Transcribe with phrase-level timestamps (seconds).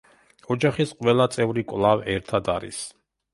[0.53, 2.81] ოჯახის ყველა წევრი კვლავ ერთად არის.